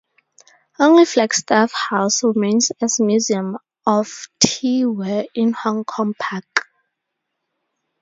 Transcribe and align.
Only 0.79 1.05
Flagstaff 1.05 1.71
House 1.73 2.23
remains 2.23 2.71
as 2.81 2.99
Museum 2.99 3.59
of 3.85 4.09
Tea 4.39 4.83
Ware 4.83 5.25
in 5.35 5.53
Hong 5.53 5.83
Kong 5.83 6.15
Park. 6.19 6.65